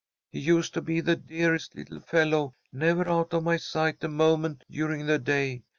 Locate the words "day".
5.19-5.61